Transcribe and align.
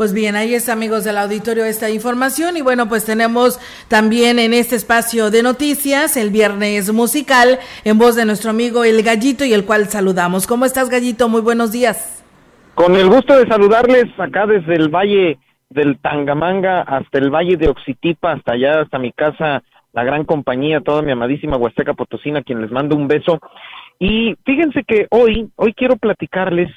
Pues 0.00 0.14
bien, 0.14 0.34
ahí 0.34 0.54
está, 0.54 0.72
amigos 0.72 1.04
del 1.04 1.18
auditorio, 1.18 1.66
esta 1.66 1.90
información. 1.90 2.56
Y 2.56 2.62
bueno, 2.62 2.88
pues 2.88 3.04
tenemos 3.04 3.60
también 3.86 4.38
en 4.38 4.54
este 4.54 4.74
espacio 4.74 5.30
de 5.30 5.42
noticias 5.42 6.16
el 6.16 6.30
viernes 6.30 6.90
musical 6.90 7.58
en 7.84 7.98
voz 7.98 8.16
de 8.16 8.24
nuestro 8.24 8.48
amigo 8.48 8.82
El 8.82 9.02
Gallito 9.02 9.44
y 9.44 9.52
el 9.52 9.66
cual 9.66 9.90
saludamos. 9.90 10.46
¿Cómo 10.46 10.64
estás, 10.64 10.88
Gallito? 10.88 11.28
Muy 11.28 11.42
buenos 11.42 11.70
días. 11.70 12.24
Con 12.74 12.96
el 12.96 13.10
gusto 13.10 13.36
de 13.36 13.46
saludarles 13.46 14.06
acá 14.18 14.46
desde 14.46 14.74
el 14.74 14.88
Valle 14.88 15.36
del 15.68 15.98
Tangamanga 15.98 16.80
hasta 16.80 17.18
el 17.18 17.28
Valle 17.28 17.58
de 17.58 17.68
Oxitipa, 17.68 18.32
hasta 18.32 18.54
allá, 18.54 18.80
hasta 18.80 18.98
mi 18.98 19.12
casa, 19.12 19.62
la 19.92 20.02
gran 20.02 20.24
compañía, 20.24 20.80
toda 20.80 21.02
mi 21.02 21.12
amadísima 21.12 21.58
Huasteca 21.58 21.92
Potosina, 21.92 22.42
quien 22.42 22.62
les 22.62 22.70
mando 22.70 22.96
un 22.96 23.06
beso. 23.06 23.38
Y 23.98 24.34
fíjense 24.46 24.82
que 24.82 25.08
hoy, 25.10 25.50
hoy 25.56 25.74
quiero 25.74 25.96
platicarles 25.96 26.70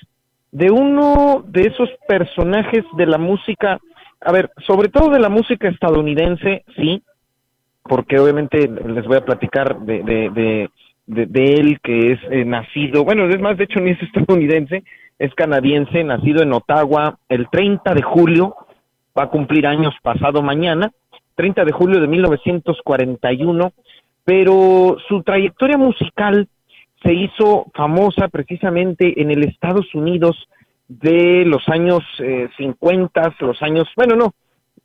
de 0.53 0.69
uno 0.69 1.43
de 1.47 1.61
esos 1.61 1.89
personajes 2.07 2.85
de 2.95 3.07
la 3.07 3.17
música, 3.17 3.79
a 4.21 4.31
ver, 4.31 4.51
sobre 4.67 4.87
todo 4.87 5.09
de 5.09 5.19
la 5.19 5.29
música 5.29 5.67
estadounidense, 5.67 6.63
sí, 6.75 7.01
porque 7.81 8.19
obviamente 8.19 8.69
les 8.69 9.05
voy 9.05 9.17
a 9.17 9.25
platicar 9.25 9.79
de, 9.79 10.03
de, 10.03 10.69
de, 11.07 11.25
de, 11.25 11.53
él 11.55 11.79
que 11.81 12.13
es 12.13 12.19
eh, 12.29 12.45
nacido, 12.45 13.03
bueno, 13.03 13.27
es 13.27 13.41
más, 13.41 13.57
de 13.57 13.63
hecho 13.63 13.79
ni 13.79 13.91
es 13.91 14.01
estadounidense, 14.03 14.83
es 15.17 15.33
canadiense, 15.33 16.03
nacido 16.03 16.43
en 16.43 16.53
Ottawa 16.53 17.17
el 17.29 17.47
30 17.49 17.95
de 17.95 18.03
julio, 18.03 18.55
va 19.17 19.23
a 19.23 19.29
cumplir 19.29 19.65
años 19.65 19.95
pasado 20.03 20.43
mañana, 20.43 20.91
30 21.33 21.65
de 21.65 21.71
julio 21.71 21.99
de 21.99 22.07
1941, 22.07 23.73
pero 24.23 24.97
su 25.07 25.23
trayectoria 25.23 25.77
musical 25.77 26.47
se 27.03 27.13
hizo 27.13 27.67
famosa 27.73 28.29
precisamente 28.29 29.21
en 29.21 29.29
el 29.31 29.43
Estados 29.43 29.93
Unidos 29.93 30.47
de 30.87 31.43
los 31.45 31.67
años 31.69 32.01
eh, 32.19 32.49
50, 32.57 33.35
los 33.39 33.61
años, 33.61 33.87
bueno, 33.95 34.15
no, 34.15 34.33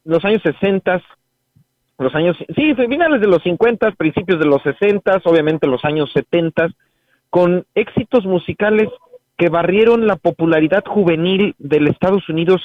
los 0.05 0.25
años 0.25 0.43
60, 0.43 1.03
los 1.99 2.15
años, 2.15 2.37
sí, 2.55 2.75
finales 2.75 3.21
de 3.21 3.27
los 3.27 3.43
50, 3.43 3.93
principios 3.93 4.39
de 4.39 4.47
los 4.47 4.63
60, 4.63 5.23
obviamente 5.25 5.67
los 5.67 5.85
años 5.85 6.11
70, 6.13 6.69
con 7.31 7.65
éxitos 7.75 8.25
musicales 8.25 8.89
que 9.37 9.49
barrieron 9.49 10.07
la 10.07 10.17
popularidad 10.17 10.85
juvenil 10.85 11.55
del 11.59 11.89
Estados 11.89 12.29
Unidos 12.29 12.61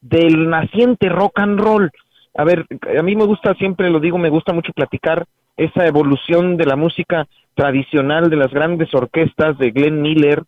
del 0.00 0.48
naciente 0.48 1.08
rock 1.08 1.38
and 1.40 1.60
roll. 1.60 1.90
A 2.34 2.44
ver, 2.44 2.66
a 2.98 3.02
mí 3.02 3.16
me 3.16 3.24
gusta, 3.24 3.54
siempre 3.54 3.90
lo 3.90 4.00
digo, 4.00 4.18
me 4.18 4.30
gusta 4.30 4.52
mucho 4.52 4.72
platicar 4.72 5.26
esa 5.56 5.86
evolución 5.86 6.56
de 6.56 6.66
la 6.66 6.76
música 6.76 7.26
tradicional 7.56 8.30
de 8.30 8.36
las 8.36 8.52
grandes 8.52 8.94
orquestas 8.94 9.58
de 9.58 9.70
Glenn 9.70 10.02
Miller, 10.02 10.42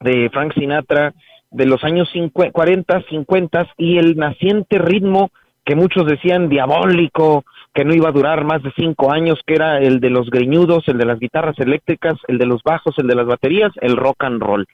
de 0.00 0.30
Frank 0.30 0.54
Sinatra, 0.54 1.12
de 1.50 1.66
los 1.66 1.84
años 1.84 2.08
40, 2.32 3.02
50 3.10 3.66
y 3.76 3.98
el 3.98 4.16
naciente 4.16 4.78
ritmo 4.78 5.30
que 5.64 5.76
muchos 5.76 6.06
decían 6.06 6.48
diabólico, 6.48 7.44
que 7.74 7.84
no 7.84 7.94
iba 7.94 8.08
a 8.08 8.12
durar 8.12 8.44
más 8.44 8.62
de 8.62 8.72
cinco 8.76 9.12
años, 9.12 9.40
que 9.46 9.54
era 9.54 9.78
el 9.78 10.00
de 10.00 10.10
los 10.10 10.30
greñudos, 10.30 10.86
el 10.88 10.98
de 10.98 11.06
las 11.06 11.18
guitarras 11.18 11.58
eléctricas, 11.58 12.14
el 12.28 12.38
de 12.38 12.46
los 12.46 12.62
bajos, 12.62 12.94
el 12.98 13.06
de 13.06 13.14
las 13.14 13.26
baterías, 13.26 13.72
el 13.80 13.96
rock 13.96 14.24
and 14.24 14.42
roll. 14.42 14.66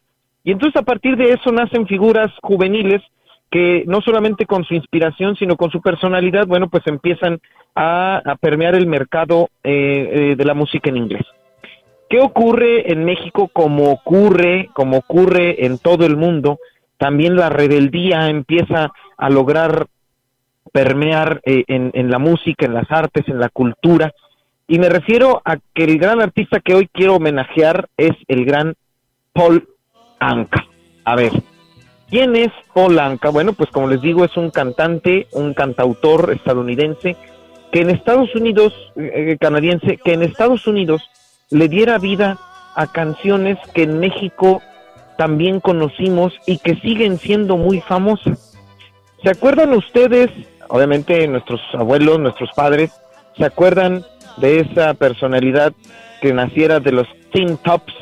Y 0.44 0.52
entonces 0.52 0.80
a 0.80 0.84
partir 0.84 1.16
de 1.16 1.30
eso 1.30 1.50
nacen 1.50 1.86
figuras 1.86 2.32
juveniles 2.42 3.02
que 3.50 3.84
no 3.86 4.00
solamente 4.02 4.46
con 4.46 4.64
su 4.64 4.74
inspiración, 4.74 5.36
sino 5.36 5.56
con 5.56 5.70
su 5.70 5.80
personalidad, 5.80 6.46
bueno, 6.46 6.68
pues 6.68 6.86
empiezan 6.86 7.38
a, 7.74 8.36
permear 8.40 8.74
el 8.74 8.86
mercado 8.86 9.48
eh, 9.62 10.10
eh, 10.32 10.36
de 10.36 10.44
la 10.44 10.54
música 10.54 10.90
en 10.90 10.98
inglés. 10.98 11.24
¿Qué 12.08 12.20
ocurre 12.20 12.90
en 12.90 13.04
México 13.04 13.48
como 13.52 13.90
ocurre, 13.92 14.70
como 14.72 14.98
ocurre 14.98 15.66
en 15.66 15.78
todo 15.78 16.06
el 16.06 16.16
mundo? 16.16 16.58
También 16.96 17.36
la 17.36 17.50
rebeldía 17.50 18.28
empieza 18.28 18.92
a 19.16 19.30
lograr 19.30 19.86
permear 20.72 21.40
eh, 21.44 21.64
en, 21.66 22.10
la 22.10 22.18
música, 22.18 22.66
en 22.66 22.74
las 22.74 22.90
artes, 22.90 23.28
en 23.28 23.38
la 23.38 23.48
cultura. 23.50 24.12
Y 24.66 24.78
me 24.78 24.88
refiero 24.88 25.42
a 25.44 25.56
que 25.74 25.84
el 25.84 25.98
gran 25.98 26.20
artista 26.20 26.60
que 26.60 26.74
hoy 26.74 26.88
quiero 26.92 27.16
homenajear 27.16 27.88
es 27.96 28.12
el 28.26 28.44
gran 28.44 28.74
Paul 29.32 29.68
Anka. 30.18 30.64
A 31.04 31.14
ver, 31.14 31.32
¿quién 32.10 32.36
es 32.36 32.52
Paul 32.74 32.98
Anka? 32.98 33.30
Bueno, 33.30 33.52
pues 33.52 33.70
como 33.70 33.88
les 33.88 34.00
digo, 34.00 34.24
es 34.24 34.36
un 34.36 34.50
cantante, 34.50 35.26
un 35.32 35.54
cantautor 35.54 36.32
estadounidense 36.32 37.16
que 37.72 37.80
en 37.80 37.90
Estados 37.90 38.34
Unidos, 38.34 38.72
eh, 38.96 39.36
canadiense, 39.38 39.98
que 39.98 40.14
en 40.14 40.22
Estados 40.22 40.66
Unidos 40.66 41.02
le 41.50 41.68
diera 41.68 41.98
vida 41.98 42.38
a 42.74 42.86
canciones 42.86 43.58
que 43.74 43.82
en 43.84 43.98
México 43.98 44.62
también 45.16 45.60
conocimos 45.60 46.32
y 46.46 46.58
que 46.58 46.76
siguen 46.76 47.18
siendo 47.18 47.56
muy 47.56 47.80
famosas. 47.80 48.56
¿Se 49.22 49.30
acuerdan 49.30 49.72
ustedes, 49.72 50.30
obviamente 50.68 51.26
nuestros 51.26 51.60
abuelos, 51.74 52.20
nuestros 52.20 52.50
padres, 52.54 52.92
se 53.36 53.44
acuerdan 53.44 54.04
de 54.36 54.60
esa 54.60 54.94
personalidad 54.94 55.72
que 56.20 56.32
naciera 56.32 56.80
de 56.80 56.92
los 56.92 57.08
Teen 57.32 57.56
Tops, 57.58 57.92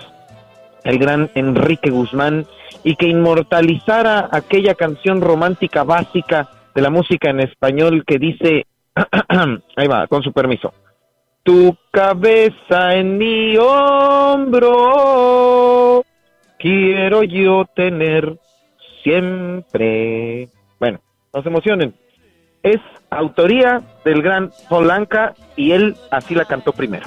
el 0.84 0.98
gran 0.98 1.30
Enrique 1.34 1.90
Guzmán, 1.90 2.46
y 2.84 2.96
que 2.96 3.08
inmortalizara 3.08 4.28
aquella 4.30 4.74
canción 4.74 5.20
romántica 5.20 5.84
básica 5.84 6.48
de 6.74 6.82
la 6.82 6.90
música 6.90 7.30
en 7.30 7.40
español 7.40 8.04
que 8.06 8.18
dice, 8.18 8.66
ahí 9.76 9.86
va, 9.86 10.06
con 10.06 10.22
su 10.22 10.32
permiso, 10.32 10.72
tu 11.46 11.74
cabeza 11.92 12.92
en 12.94 13.16
mi 13.16 13.56
hombro, 13.56 14.74
quiero 16.58 17.22
yo 17.22 17.64
tener 17.76 18.36
siempre. 19.04 20.48
Bueno, 20.80 20.98
no 21.32 21.42
se 21.42 21.48
emocionen. 21.48 21.94
Es 22.64 22.80
autoría 23.10 23.80
del 24.04 24.22
gran 24.22 24.50
Polanca 24.68 25.34
y 25.54 25.70
él 25.70 25.94
así 26.10 26.34
la 26.34 26.44
cantó 26.46 26.72
primero. 26.72 27.06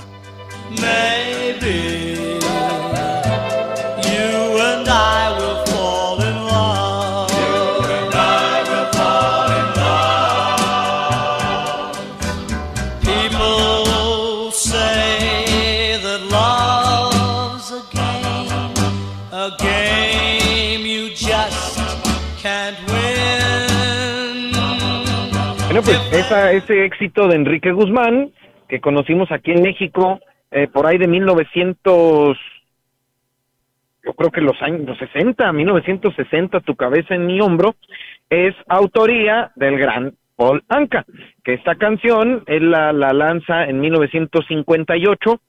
Pues 25.81 25.99
ese 26.11 26.85
éxito 26.85 27.27
de 27.27 27.35
Enrique 27.35 27.71
Guzmán, 27.71 28.31
que 28.67 28.81
conocimos 28.81 29.31
aquí 29.31 29.51
en 29.51 29.61
México 29.61 30.19
eh, 30.51 30.67
por 30.67 30.85
ahí 30.85 30.97
de 30.97 31.07
1900, 31.07 32.37
yo 34.03 34.13
creo 34.13 34.31
que 34.31 34.41
los 34.41 34.61
años 34.61 34.97
60, 34.97 35.51
1960, 35.53 36.59
Tu 36.61 36.75
cabeza 36.75 37.15
en 37.15 37.27
mi 37.27 37.39
hombro, 37.39 37.75
es 38.29 38.55
autoría 38.67 39.51
del 39.55 39.77
gran 39.77 40.13
Paul 40.35 40.63
Anka, 40.69 41.05
que 41.43 41.53
esta 41.53 41.75
canción 41.75 42.43
él 42.47 42.71
la, 42.71 42.93
la 42.93 43.13
lanza 43.13 43.65
en 43.65 43.79
1958 43.79 45.41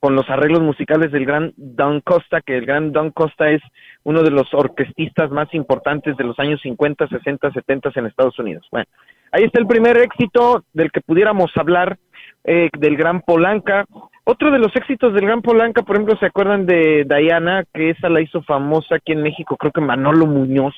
con 0.00 0.14
los 0.14 0.28
arreglos 0.28 0.60
musicales 0.60 1.10
del 1.10 1.26
gran 1.26 1.52
Don 1.56 2.00
Costa, 2.00 2.40
que 2.40 2.58
el 2.58 2.66
gran 2.66 2.92
Don 2.92 3.10
Costa 3.10 3.50
es 3.50 3.62
uno 4.04 4.22
de 4.22 4.30
los 4.30 4.52
orquestistas 4.52 5.30
más 5.30 5.52
importantes 5.54 6.16
de 6.16 6.24
los 6.24 6.38
años 6.38 6.60
50, 6.62 7.08
60, 7.08 7.50
70 7.50 7.90
en 7.96 8.06
Estados 8.06 8.38
Unidos. 8.38 8.66
Bueno, 8.70 8.86
Ahí 9.32 9.44
está 9.44 9.60
el 9.60 9.66
primer 9.66 9.98
éxito 9.98 10.64
del 10.72 10.90
que 10.90 11.00
pudiéramos 11.00 11.50
hablar, 11.56 11.98
eh, 12.44 12.70
del 12.78 12.96
Gran 12.96 13.20
Polanca. 13.20 13.84
Otro 14.24 14.50
de 14.50 14.58
los 14.58 14.74
éxitos 14.74 15.12
del 15.12 15.26
Gran 15.26 15.42
Polanca, 15.42 15.82
por 15.82 15.96
ejemplo, 15.96 16.16
¿se 16.16 16.26
acuerdan 16.26 16.64
de 16.64 17.04
Diana? 17.04 17.64
Que 17.74 17.90
esa 17.90 18.08
la 18.08 18.20
hizo 18.20 18.42
famosa 18.42 18.96
aquí 18.96 19.12
en 19.12 19.22
México, 19.22 19.56
creo 19.56 19.72
que 19.72 19.80
Manolo 19.80 20.26
Muñoz. 20.26 20.74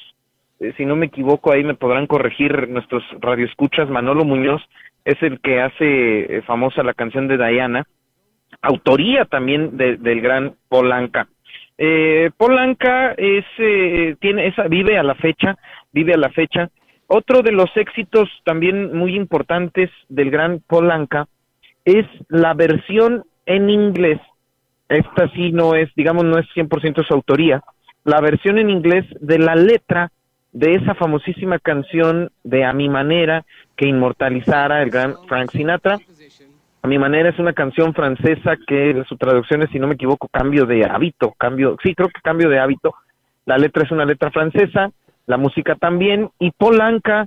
Eh, 0.60 0.72
si 0.76 0.84
no 0.84 0.96
me 0.96 1.06
equivoco, 1.06 1.52
ahí 1.52 1.62
me 1.62 1.74
podrán 1.74 2.06
corregir 2.06 2.68
nuestros 2.68 3.04
radioescuchas. 3.20 3.88
Manolo 3.88 4.24
Muñoz 4.24 4.62
es 5.04 5.22
el 5.22 5.40
que 5.40 5.60
hace 5.60 6.38
eh, 6.38 6.42
famosa 6.42 6.82
la 6.82 6.94
canción 6.94 7.28
de 7.28 7.36
Diana. 7.36 7.84
Autoría 8.62 9.24
también 9.24 9.76
del 9.76 10.20
Gran 10.20 10.54
Polanca. 10.68 11.28
Polanca 12.36 13.14
es, 13.16 13.44
tiene 14.18 14.48
esa, 14.48 14.64
vive 14.64 14.98
a 14.98 15.02
la 15.02 15.14
fecha, 15.14 15.56
vive 15.92 16.14
a 16.14 16.18
la 16.18 16.30
fecha 16.30 16.70
otro 17.06 17.40
de 17.40 17.52
los 17.52 17.74
éxitos 17.76 18.28
también 18.44 18.94
muy 18.94 19.16
importantes 19.16 19.90
del 20.10 20.30
gran 20.30 20.60
Polanca 20.60 21.26
es 21.84 22.04
la 22.28 22.52
versión 22.52 23.24
en 23.46 23.70
inglés 23.70 24.20
esta 24.88 25.28
sí 25.30 25.52
no 25.52 25.74
es, 25.74 25.94
digamos, 25.94 26.24
no 26.24 26.38
es 26.38 26.46
100% 26.54 27.06
su 27.06 27.14
autoría, 27.14 27.62
la 28.04 28.20
versión 28.20 28.58
en 28.58 28.70
inglés 28.70 29.04
de 29.20 29.38
la 29.38 29.54
letra 29.54 30.10
de 30.52 30.74
esa 30.74 30.94
famosísima 30.94 31.58
canción 31.58 32.30
de 32.42 32.64
A 32.64 32.72
mi 32.72 32.88
manera 32.88 33.44
que 33.76 33.86
inmortalizara 33.86 34.82
el 34.82 34.90
gran 34.90 35.14
Frank 35.28 35.50
Sinatra. 35.50 35.98
A 36.82 36.88
mi 36.88 36.98
manera 36.98 37.30
es 37.30 37.38
una 37.38 37.52
canción 37.52 37.92
francesa 37.92 38.56
que 38.66 39.02
su 39.08 39.16
traducción 39.16 39.62
es, 39.62 39.70
si 39.70 39.78
no 39.78 39.88
me 39.88 39.94
equivoco, 39.94 40.28
cambio 40.28 40.64
de 40.64 40.84
hábito, 40.84 41.34
cambio, 41.36 41.76
sí, 41.82 41.94
creo 41.94 42.08
que 42.08 42.20
cambio 42.22 42.48
de 42.48 42.60
hábito. 42.60 42.94
La 43.46 43.58
letra 43.58 43.82
es 43.84 43.90
una 43.90 44.04
letra 44.04 44.30
francesa, 44.30 44.90
la 45.26 45.36
música 45.36 45.74
también, 45.74 46.30
y 46.38 46.52
Polanca 46.52 47.26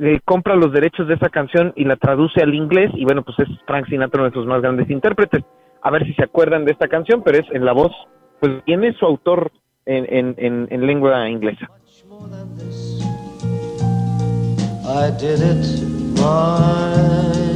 eh, 0.00 0.20
compra 0.24 0.54
los 0.54 0.72
derechos 0.72 1.08
de 1.08 1.14
esa 1.14 1.30
canción 1.30 1.72
y 1.76 1.84
la 1.84 1.96
traduce 1.96 2.42
al 2.42 2.54
inglés, 2.54 2.90
y 2.94 3.04
bueno, 3.04 3.22
pues 3.22 3.38
es 3.40 3.48
Frank 3.66 3.88
Sinatra 3.88 4.20
uno 4.20 4.30
de 4.30 4.34
sus 4.34 4.46
más 4.46 4.62
grandes 4.62 4.88
intérpretes. 4.88 5.42
A 5.82 5.90
ver 5.90 6.04
si 6.04 6.14
se 6.14 6.24
acuerdan 6.24 6.64
de 6.64 6.72
esta 6.72 6.88
canción, 6.88 7.22
pero 7.24 7.38
es 7.38 7.46
en 7.52 7.64
la 7.64 7.72
voz, 7.72 7.92
pues 8.40 8.62
tiene 8.64 8.92
su 8.94 9.04
autor 9.04 9.50
en, 9.86 10.36
en, 10.38 10.66
en, 10.70 10.86
lengua 10.86 11.28
inglesa. 11.28 11.68
I 14.84 15.10
did 15.18 15.40
it 15.40 15.82
my 16.18 17.55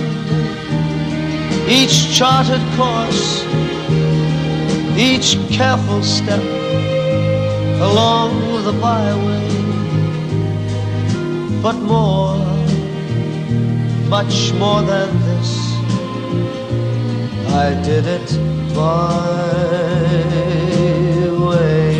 each 1.71 2.13
charted 2.17 2.61
course, 2.75 3.45
each 4.97 5.37
careful 5.49 6.03
step 6.03 6.43
along 7.89 8.31
the 8.65 8.73
byway, 8.81 9.47
but 11.61 11.77
more, 11.93 12.37
much 14.09 14.51
more 14.59 14.81
than 14.81 15.09
this, 15.27 15.51
I 17.47 17.73
did 17.83 18.05
it 18.05 18.29
by 18.75 19.71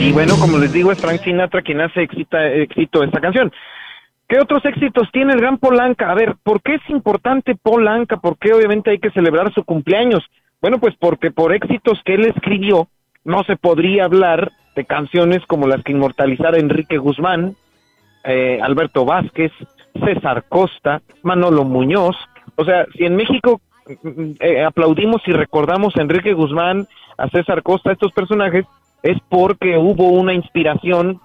Y 0.01 0.11
bueno, 0.13 0.35
como 0.37 0.57
les 0.57 0.73
digo, 0.73 0.91
es 0.91 0.99
Frank 0.99 1.21
Sinatra 1.23 1.61
quien 1.61 1.79
hace 1.79 2.03
éxito 2.03 3.03
esta 3.03 3.21
canción. 3.21 3.53
¿Qué 4.31 4.39
otros 4.39 4.63
éxitos 4.63 5.09
tiene 5.11 5.33
el 5.33 5.41
gran 5.41 5.57
Polanca? 5.57 6.09
A 6.09 6.15
ver, 6.15 6.37
¿por 6.41 6.61
qué 6.61 6.75
es 6.75 6.89
importante 6.89 7.53
Polanca? 7.53 8.15
¿Por 8.15 8.37
qué 8.37 8.53
obviamente 8.53 8.89
hay 8.89 8.97
que 8.97 9.11
celebrar 9.11 9.53
su 9.53 9.65
cumpleaños? 9.65 10.23
Bueno, 10.61 10.79
pues 10.79 10.95
porque 10.97 11.31
por 11.31 11.53
éxitos 11.53 11.99
que 12.05 12.13
él 12.13 12.23
escribió, 12.23 12.87
no 13.25 13.43
se 13.43 13.57
podría 13.57 14.05
hablar 14.05 14.53
de 14.73 14.85
canciones 14.85 15.45
como 15.47 15.67
las 15.67 15.83
que 15.83 15.91
inmortalizara 15.91 16.59
Enrique 16.59 16.97
Guzmán, 16.97 17.57
eh, 18.23 18.57
Alberto 18.63 19.03
Vázquez, 19.03 19.51
César 20.05 20.45
Costa, 20.47 21.01
Manolo 21.23 21.65
Muñoz. 21.65 22.15
O 22.55 22.63
sea, 22.63 22.85
si 22.97 23.03
en 23.03 23.17
México 23.17 23.59
mm, 24.01 24.31
eh, 24.39 24.63
aplaudimos 24.63 25.21
y 25.27 25.33
recordamos 25.33 25.97
a 25.97 26.03
Enrique 26.03 26.31
Guzmán, 26.31 26.87
a 27.17 27.27
César 27.27 27.63
Costa, 27.63 27.91
estos 27.91 28.13
personajes, 28.13 28.63
es 29.03 29.17
porque 29.27 29.77
hubo 29.77 30.07
una 30.07 30.33
inspiración 30.33 31.19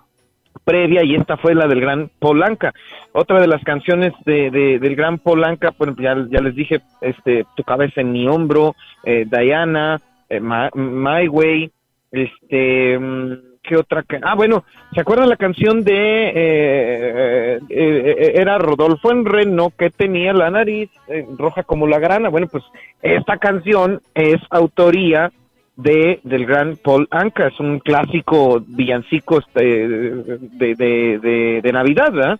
previa 0.64 1.02
y 1.04 1.14
esta 1.14 1.36
fue 1.36 1.54
la 1.54 1.66
del 1.66 1.80
gran 1.80 2.10
Polanca. 2.18 2.72
Otra 3.12 3.40
de 3.40 3.46
las 3.46 3.62
canciones 3.64 4.12
de, 4.24 4.50
del 4.50 4.96
gran 4.96 5.18
Polanca, 5.18 5.72
pues 5.72 5.90
ya, 5.98 6.14
les 6.14 6.54
dije, 6.54 6.80
este, 7.00 7.44
Tu 7.56 7.62
cabeza 7.62 8.00
en 8.00 8.12
mi 8.12 8.26
hombro, 8.26 8.74
eh, 9.04 9.26
Diana, 9.30 10.00
eh, 10.28 10.40
my, 10.40 11.28
Way, 11.28 11.70
este, 12.12 12.98
mm, 12.98 13.32
¿qué 13.62 13.76
otra? 13.76 14.04
Ah, 14.22 14.34
bueno, 14.34 14.64
¿se 14.92 15.00
acuerdan 15.00 15.28
la 15.28 15.36
canción 15.36 15.82
de, 15.84 16.32
eh, 16.34 18.32
era 18.34 18.58
Rodolfo 18.58 19.10
en 19.10 19.24
Reno 19.24 19.70
que 19.76 19.90
tenía 19.90 20.32
la 20.32 20.50
nariz 20.50 20.90
roja 21.38 21.62
como 21.62 21.86
la 21.86 21.98
grana? 21.98 22.28
Bueno, 22.28 22.48
pues 22.48 22.64
esta 23.02 23.38
canción 23.38 24.00
es 24.14 24.40
autoría 24.50 25.32
de 25.76 26.20
del 26.24 26.46
gran 26.46 26.76
Paul 26.76 27.06
Anka, 27.10 27.48
es 27.48 27.60
un 27.60 27.78
clásico 27.78 28.62
villancico 28.66 29.38
este, 29.38 29.88
de, 29.88 30.74
de, 30.74 31.60
de, 31.62 31.72
Navidad, 31.72 32.38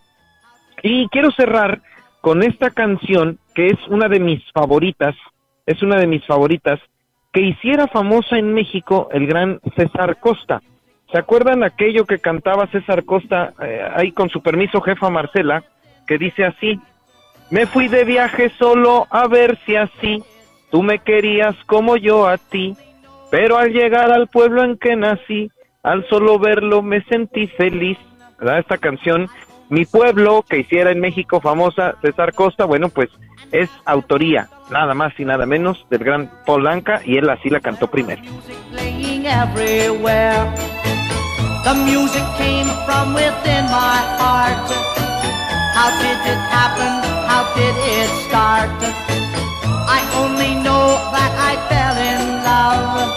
Y 0.83 1.09
quiero 1.09 1.31
cerrar 1.31 1.81
con 2.21 2.43
esta 2.43 2.71
canción 2.71 3.39
que 3.55 3.69
es 3.69 3.79
una 3.89 4.09
de 4.09 4.21
mis 4.21 4.43
favoritas, 4.53 5.15
es 5.67 5.83
una 5.83 5.97
de 5.97 6.07
mis 6.07 6.25
favoritas, 6.25 6.81
que 7.33 7.43
hiciera 7.43 7.87
famosa 7.87 8.39
en 8.39 8.55
México 8.55 9.09
el 9.13 9.27
gran 9.27 9.61
César 9.77 10.19
Costa. 10.19 10.63
¿Se 11.13 11.19
acuerdan 11.19 11.63
aquello 11.63 12.05
que 12.05 12.19
cantaba 12.19 12.67
César 12.69 13.05
Costa 13.05 13.53
eh, 13.63 13.87
ahí 13.95 14.13
con 14.13 14.29
su 14.29 14.43
permiso 14.43 14.81
jefa 14.81 15.11
Marcela, 15.11 15.63
que 16.07 16.19
dice 16.19 16.45
así, 16.45 16.81
me 17.51 17.67
fui 17.67 17.89
de 17.89 18.05
viaje 18.05 18.51
solo 18.59 19.07
a 19.11 19.29
ver 19.29 19.59
si 19.65 19.77
así 19.77 20.23
tú 20.71 20.83
me 20.83 20.99
querías 20.99 21.55
como 21.67 21.97
yo 21.97 22.27
a 22.27 22.39
ti, 22.39 22.77
pero 23.31 23.59
al 23.59 23.73
llegar 23.73 24.11
al 24.11 24.29
pueblo 24.29 24.65
en 24.65 24.77
que 24.77 24.97
nací, 24.97 25.51
al 25.83 26.07
solo 26.09 26.39
verlo 26.39 26.83
me 26.83 27.03
sentí 27.05 27.47
feliz. 27.49 27.99
¿Verdad? 28.39 28.59
Esta 28.59 28.79
canción, 28.79 29.29
Mi 29.69 29.85
pueblo, 29.85 30.45
que 30.49 30.59
hiciera 30.59 30.93
en 30.93 31.01
México 31.01 31.41
famosa 31.41 31.97
César 32.01 32.35
Costa, 32.35 32.65
bueno, 32.67 32.89
pues 32.89 33.09
es 33.51 33.69
autoría, 33.85 34.49
nada 34.71 34.95
más 34.95 35.19
y 35.19 35.25
nada 35.25 35.45
menos, 35.45 35.85
del 35.91 36.05
gran 36.05 36.31
Polanca, 36.45 37.01
y 37.05 37.17
él 37.17 37.29
así 37.29 37.51
la 37.51 37.61
cantó 37.61 37.89
primero. 37.89 38.23
The 41.67 41.75
music 41.75 42.23
came 42.39 42.69
from 42.87 43.13
within 43.13 43.65
my 43.67 43.99
heart. 44.23 44.71
How 45.75 45.91
did 45.99 46.21
it 46.33 46.43
happen? 46.55 46.93
How 47.27 47.43
did 47.57 47.75
it 47.75 48.09
start? 48.29 48.71
I 49.89 50.01
only 50.15 50.55
know 50.63 50.95
that 51.11 51.33
I 51.35 51.59
fell 51.67 51.97
in 51.99 52.26
love. 52.57 53.11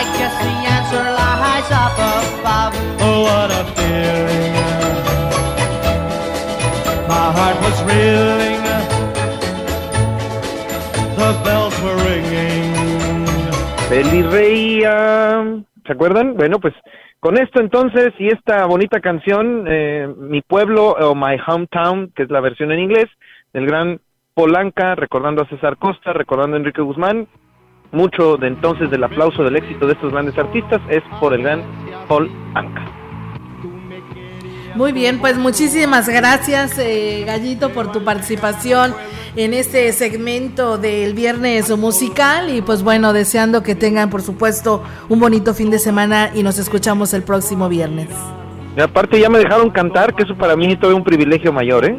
I 0.00 0.02
guess 0.16 0.34
the 0.44 0.54
answer 0.76 1.04
lies 1.20 1.68
up 1.82 1.96
above. 2.12 2.72
Oh, 3.06 3.18
what 3.26 3.50
a 3.60 3.62
feeling. 3.76 4.54
My 7.12 7.26
heart 7.36 7.58
was 7.66 7.78
reeling. 7.88 8.62
The 11.20 11.30
bells 11.44 11.76
were 11.84 11.98
ringing. 12.08 12.72
Feliz 13.88 14.26
reía. 14.38 14.96
¿Se 15.86 15.92
acuerdan? 15.92 16.34
Bueno, 16.34 16.58
pues 16.58 16.74
con 17.20 17.38
esto 17.38 17.60
entonces 17.60 18.12
y 18.18 18.28
esta 18.28 18.66
bonita 18.66 19.00
canción, 19.00 19.64
eh, 19.68 20.08
Mi 20.18 20.42
Pueblo 20.42 20.92
o 20.92 21.14
My 21.14 21.36
Hometown, 21.46 22.10
que 22.14 22.24
es 22.24 22.30
la 22.30 22.40
versión 22.40 22.72
en 22.72 22.80
inglés, 22.80 23.08
del 23.52 23.66
gran 23.66 24.00
Polanca, 24.34 24.94
recordando 24.94 25.42
a 25.42 25.48
César 25.48 25.76
Costa, 25.78 26.12
recordando 26.12 26.56
a 26.56 26.58
Enrique 26.58 26.82
Guzmán, 26.82 27.28
mucho 27.94 28.36
de 28.36 28.48
entonces 28.48 28.90
del 28.90 29.04
aplauso 29.04 29.42
del 29.42 29.56
éxito 29.56 29.86
de 29.86 29.94
estos 29.94 30.12
grandes 30.12 30.36
artistas 30.36 30.80
es 30.88 31.02
por 31.20 31.32
el 31.32 31.42
gran 31.42 31.62
Paul 32.08 32.30
Anka. 32.54 32.84
Muy 34.74 34.92
bien, 34.92 35.20
pues 35.20 35.38
muchísimas 35.38 36.08
gracias 36.08 36.78
eh, 36.78 37.22
Gallito 37.24 37.70
por 37.70 37.92
tu 37.92 38.02
participación 38.02 38.92
en 39.36 39.54
este 39.54 39.92
segmento 39.92 40.78
del 40.78 41.14
viernes 41.14 41.70
musical 41.76 42.50
y 42.50 42.60
pues 42.60 42.82
bueno, 42.82 43.12
deseando 43.12 43.62
que 43.62 43.76
tengan 43.76 44.10
por 44.10 44.22
supuesto 44.22 44.82
un 45.08 45.20
bonito 45.20 45.54
fin 45.54 45.70
de 45.70 45.78
semana 45.78 46.30
y 46.34 46.42
nos 46.42 46.58
escuchamos 46.58 47.14
el 47.14 47.22
próximo 47.22 47.68
viernes. 47.68 48.08
Y 48.76 48.80
aparte 48.80 49.20
ya 49.20 49.30
me 49.30 49.38
dejaron 49.38 49.70
cantar, 49.70 50.14
que 50.14 50.24
eso 50.24 50.34
para 50.36 50.56
mí 50.56 50.72
es 50.72 50.82
un 50.82 51.04
privilegio 51.04 51.52
mayor, 51.52 51.84
¿eh? 51.84 51.96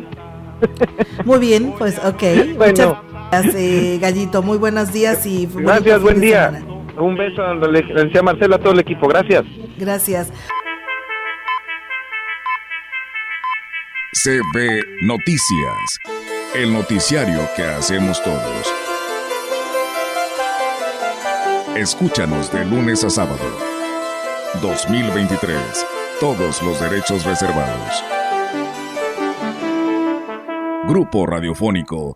Muy 1.24 1.40
bien, 1.40 1.74
pues 1.78 1.98
ok. 2.04 2.24
Bueno. 2.58 3.15
Eh, 3.32 3.98
Gallito. 4.02 4.42
Muy 4.42 4.58
buenos 4.58 4.94
días 4.94 5.26
y 5.26 5.48
Gracias, 5.54 6.02
buen 6.02 6.22
día. 6.22 6.64
Un 6.98 7.18
beso 7.18 7.44
a 7.44 7.54
la 7.56 7.68
licenciada 7.68 8.24
Marcela, 8.24 8.56
a 8.56 8.60
todo 8.60 8.74
el 8.74 8.80
equipo. 8.80 9.08
Gracias. 9.08 9.44
Gracias. 9.78 10.32
CB 14.24 15.04
Noticias, 15.04 16.00
el 16.56 16.74
noticiario 16.74 17.40
que 17.56 17.64
hacemos 17.64 18.24
todos. 18.24 18.74
Escúchanos 21.76 22.52
de 22.52 22.66
lunes 22.66 23.04
a 23.04 23.10
sábado. 23.10 23.46
2023. 24.62 25.58
Todos 26.22 26.64
los 26.64 26.80
derechos 26.80 27.26
reservados. 27.26 28.04
Grupo 30.88 31.26
Radiofónico 31.26 32.16